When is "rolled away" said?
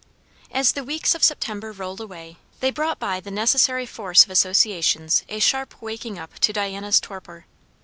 1.71-2.37